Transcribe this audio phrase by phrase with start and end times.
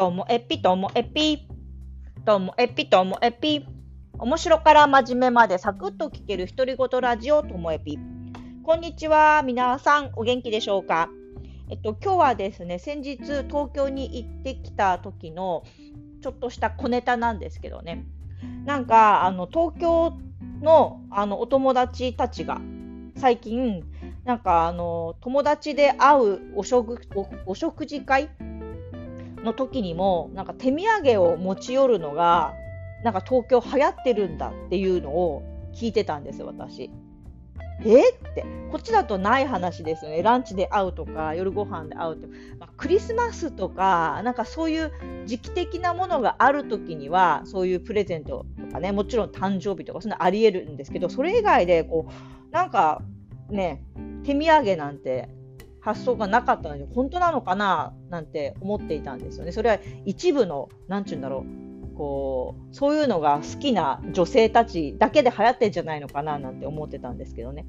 [0.00, 1.46] ともえぴともえぴ。
[2.24, 3.66] ともえぴともえぴ。
[4.18, 7.98] 面白から真面目までサクッと聞ける独り言ラジオともえぴ。
[8.62, 9.42] こんにちは。
[9.44, 11.10] 皆さんお元気でしょうか？
[11.68, 15.64] えっと、今日はですね、先日東京に行ってきた時の
[16.22, 18.06] ちょっとした小ネタなんですけどね。
[18.64, 20.16] なんか、あの、東京
[20.62, 22.58] のあのお友達たちが
[23.18, 23.82] 最近、
[24.24, 26.98] なんかあの友達で会うお食
[27.44, 28.30] お食事会
[29.44, 32.54] の時にも、なんか手土産を持ち寄るのが、
[33.04, 35.42] なんか東京流行ってるんだっていうのを
[35.74, 36.90] 聞いてたんですよ、私。
[37.84, 40.22] えって、こっちだとない話ですよね。
[40.22, 42.26] ランチで会うとか、夜ご飯で会うって。
[42.58, 44.92] まあ、クリスマスとか、なんかそういう
[45.24, 53.00] 時期的なものがある時には、そういうプレゼントとかね、もちろん誕生日とか、そんなあり得るんですけど、それ以外で、こう、なんか
[53.48, 53.82] ね、
[54.24, 55.30] 手土産なんて
[55.80, 59.52] 発想がなかったのに本当なのかななんて思っていたんですよね。
[59.52, 61.44] それは一部の何て言うんだろ
[61.92, 67.66] うこうそういうのが好きな女性たちだけで流行ってんじゃないのかななんて思ってたんですけどね。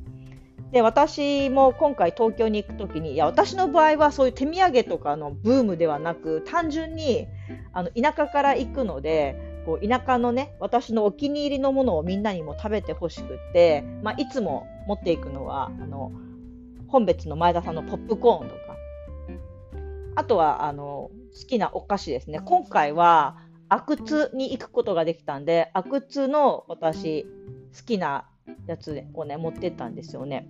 [0.72, 7.28] で私も今回東京に行く時にいや私の場合はそういう手土産とかのブームではなく単純に
[7.74, 16.12] あの田舎から行くのでこう田舎のね私のお気に入りのものをみんなにも食べてほしくって、まあ、いつも持っていくのはあの
[16.92, 18.62] 本別の前田さんのポップコーンとか、
[20.16, 22.42] あとはあの好きなお菓子ですね。
[22.44, 23.38] 今回は
[23.70, 28.26] 阿久津に行くことができたんで、阿久津の私好きな
[28.68, 30.48] やつをね、持ってったんですよね。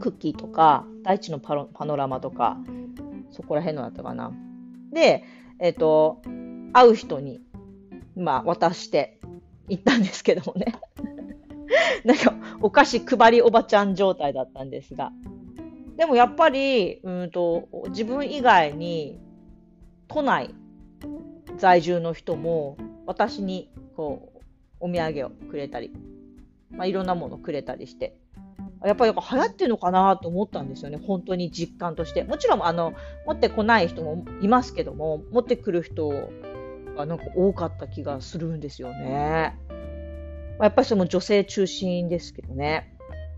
[0.00, 2.56] クッキーとか、大地のパロパノラマとか、
[3.30, 4.32] そこら辺のだったかな。
[4.92, 5.24] で、
[5.60, 6.22] えっ、ー、と、
[6.72, 7.40] 会う人に、
[8.16, 9.20] まあ、渡して
[9.68, 10.74] 行ったんですけどもね。
[12.04, 15.12] なんか、お菓子配りおばちゃん状態だったんですが。
[15.96, 19.18] でもやっぱり、うんと、自分以外に、
[20.08, 20.54] 都内
[21.56, 24.38] 在住の人も、私に、こう、
[24.80, 25.92] お土産をくれたり、
[26.70, 28.16] まあ、いろんなものくれたりして、
[28.84, 32.24] やっぱり流行ってるのかなと思ったんですよね、本当に実感として。
[32.24, 32.92] もちろん、あの、
[33.26, 36.10] 持ってこない人もいますけども、持ってくる人
[36.96, 39.58] がなんか多かった気がするんですよね。
[40.58, 42.92] まあやっぱりその女性中心ですけどね。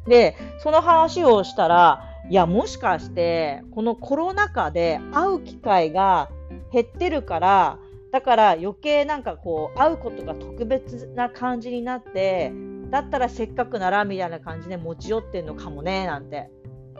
[0.07, 6.31] で、その話をしたら、いや、もしかして、このコロナ禍で会う機会が
[6.73, 7.79] 減ってるから、
[8.11, 12.53] だから余計なんかこう、会うことが特別な感じになって、
[12.91, 16.49] だったらせっかくならみたいな感じで持ち寄ってんのかもね、なんて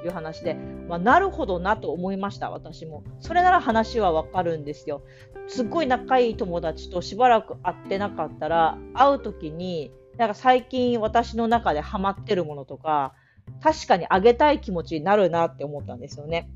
[0.05, 0.55] いう話で、
[0.89, 3.05] まあ、なるほどなと思いました、私も。
[3.21, 5.03] それなら話はわかるんですよ。
[5.47, 13.15] すっごい仲いい友達としばらく会ってなかったら、会う時に、なんか最近私の中でハマってるものとか、
[13.63, 16.51] 確かにあげたい気持ちになるなって思ったんですよね。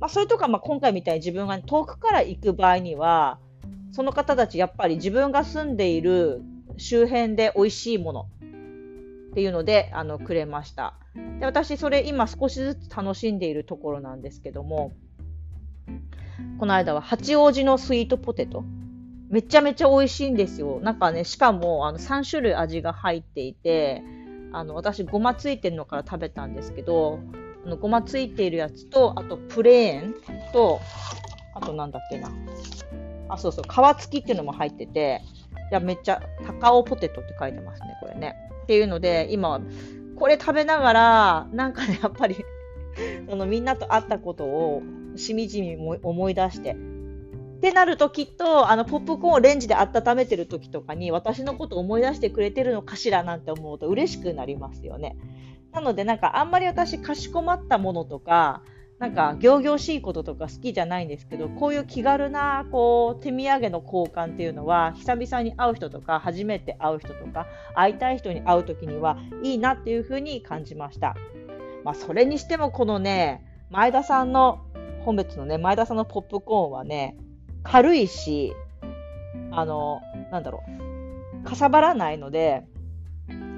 [0.00, 3.38] まあ、それとか、まあ、今回みたいに自分が遠くから行く場合には、
[3.92, 6.42] その方たちやっぱり自分が住んでいる
[6.76, 8.28] 周辺で美味しいもの
[9.30, 10.94] っていうのであのくれました。
[11.40, 14.92] で私それ今少しずつ楽しんでいるところなんですけども
[16.58, 18.64] この間は八王子のスイートポテト
[19.28, 20.80] めちゃめちゃ美味しいんですよ。
[20.82, 24.02] なんかね、しかもあの3種類味が入っていて、
[24.52, 27.20] あの私、ごまついてるのから食べたんですけど、
[27.64, 30.14] あのごまついているやつと、あとプレーン
[30.52, 30.80] と、
[31.54, 32.30] あとなんだっけな。
[33.28, 35.22] あ、そうそう、皮付きっていうのも入ってて、
[35.70, 38.34] いや、めっちゃ、高尾ポテトって書いてますね、これね。
[38.62, 39.60] っていうので、今、
[40.16, 42.36] これ食べながら、なんかね、やっぱり
[43.28, 44.82] そのみんなと会ったことを
[45.16, 46.76] しみじみ思い出して、
[47.58, 55.16] ってなるときっとあのポップコーンをレンジで温めてる時とかに私のことを思い出してくれてるのかしらなんて思うと嬉しくなりますよね。
[55.72, 58.62] なのでなんかあんまり私かしこまったものとか
[59.00, 71.16] なんか仰々しいこととか好きじゃないんですけどこういう気軽なこう手土産の交換っていうのは久々に会う人とか初めて会う人とか会いたい人に会う時にはいいなっていうふうに感じました。
[71.84, 74.60] まあ、それにしてもこのね前田さんの
[75.04, 77.16] 本別のね前田さんのポップコーンはね
[77.62, 78.54] 軽いし、
[79.50, 80.00] あの、
[80.30, 80.62] なんだろ
[81.42, 82.64] う、かさばらないので、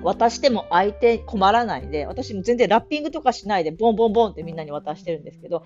[0.02, 5.64] 渡しても相手困らないで、私も全然ラッピングとかしないで、ボンボンボンってみんなに渡してるんですけど、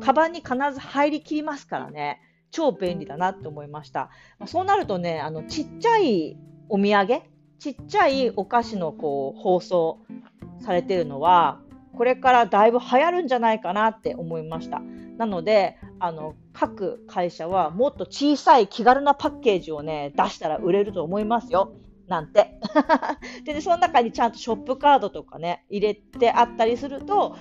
[0.00, 4.10] カバンに必ず入りきりますからね、超便利だなって思いました。
[4.46, 6.36] そうなるとね、あの、ちっちゃい
[6.68, 7.22] お土産、
[7.58, 9.98] ちっちゃいお菓子のこう、包装
[10.60, 11.60] されてるのは、
[11.96, 14.80] これからだいぶ流行るんじゃないかなって思いました。
[15.16, 21.72] なので、あの各会社はもっと小さい気軽なパッケージをね出したら売れると思いますよ。
[22.08, 22.60] なんて。
[23.44, 27.34] で、その中にちゃんとショップカードとかね、入れてあったりすると、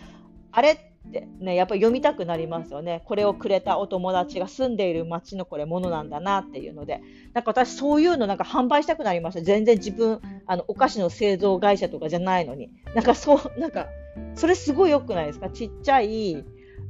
[0.51, 3.03] あれってね、やっぱり読みたくなりますよね。
[3.05, 7.01] これをくれたお友達が住んでいる町のこれものなんだなっていうので、
[7.33, 9.41] なんか私そういうのなんか販売したくなりました。
[9.41, 12.71] 全然自分、あの、お菓子の製造会社とかじゃないのに。
[12.95, 13.85] なんかそう、なんか、
[14.33, 15.49] それすごい良くないですか？
[15.51, 16.43] ちっちゃい、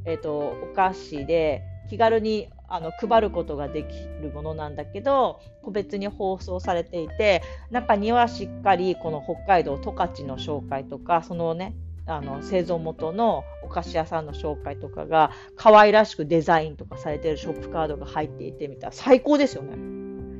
[0.06, 11.76] えっ、ー、と、お菓子で気軽にあの配ることができるものなんだけど個別に包装されていて中にはしっかりこの北海道十勝の紹介とかそのね
[12.08, 19.76] あの製造元のお菓子屋さんの紹介とかが可愛らしくデザインとかされてるショップカードが入っていてみたら最高ですよね。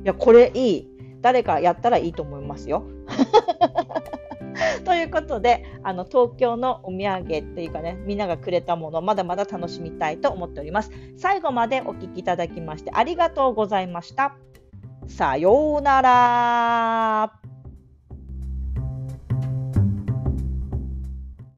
[0.04, 0.88] いやこれいい
[1.22, 2.84] 誰かやったらいいと思いますよ。
[4.84, 10.90] ということであの東京のお土産っていうかねみんながくれたものまだまだ楽しみたいと思っております。
[11.16, 14.36] 最後までお聴きいただきましてありがとうございました。
[15.08, 17.45] さようなら。